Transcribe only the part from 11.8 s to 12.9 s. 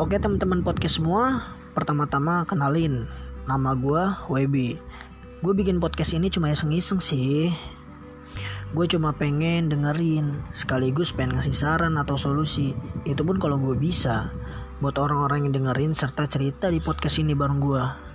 atau solusi.